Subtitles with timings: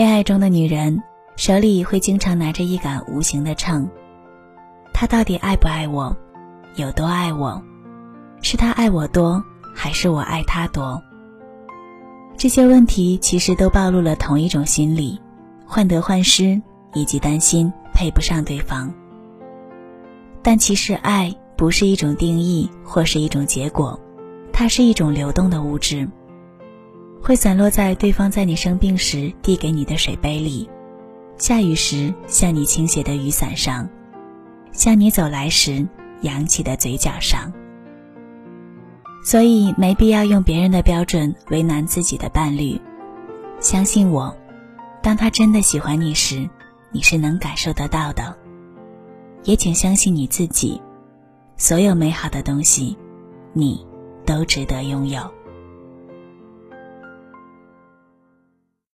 [0.00, 1.02] 恋爱中的女人
[1.36, 3.86] 手里会经常拿着一杆无形的秤，
[4.94, 6.16] 他到底爱不爱我，
[6.74, 7.62] 有多爱我，
[8.40, 9.44] 是他爱我多，
[9.76, 11.02] 还是我爱他多？
[12.34, 15.20] 这些问题其实都暴露了同一种心理：
[15.66, 16.62] 患得患失，
[16.94, 18.90] 以及担心配不上对方。
[20.40, 24.00] 但其实爱不是一种定义或是一种结果，
[24.50, 26.08] 它是一种流动的物质，
[27.22, 30.68] 会散落在对方在你生病时递给你的水杯里，
[31.36, 33.88] 下雨时向你倾斜的雨伞上，
[34.72, 35.86] 向你走来时
[36.22, 37.52] 扬起的嘴角上。
[39.22, 42.80] 所以没必要用别人的标准为难自己的伴侣。
[43.60, 44.34] 相信我，
[45.02, 46.48] 当他真的喜欢你时，
[46.90, 48.34] 你是能感受得到的。
[49.44, 50.80] 也请相信你自己，
[51.58, 52.96] 所有美好的东西，
[53.52, 53.86] 你
[54.24, 55.30] 都值得拥有。